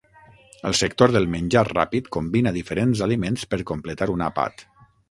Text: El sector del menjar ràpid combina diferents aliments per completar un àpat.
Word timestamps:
El 0.69 0.77
sector 0.79 1.13
del 1.17 1.27
menjar 1.35 1.63
ràpid 1.69 2.09
combina 2.17 2.55
diferents 2.59 3.07
aliments 3.09 3.49
per 3.55 3.65
completar 3.75 4.11
un 4.17 4.31
àpat. 4.33 4.71